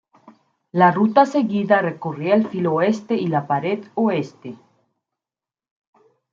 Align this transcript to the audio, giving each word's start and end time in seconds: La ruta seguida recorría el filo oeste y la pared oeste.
La 0.71 0.89
ruta 0.91 1.27
seguida 1.27 1.79
recorría 1.79 2.33
el 2.33 2.47
filo 2.47 2.73
oeste 2.73 3.13
y 3.13 3.27
la 3.27 3.45
pared 3.45 3.83
oeste. 3.93 4.57